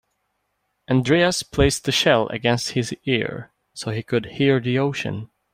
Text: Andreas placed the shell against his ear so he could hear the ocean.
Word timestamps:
Andreas 0.89 1.43
placed 1.43 1.83
the 1.85 1.91
shell 1.91 2.25
against 2.29 2.71
his 2.71 2.91
ear 3.05 3.51
so 3.75 3.91
he 3.91 4.01
could 4.01 4.25
hear 4.25 4.59
the 4.59 4.79
ocean. 4.79 5.29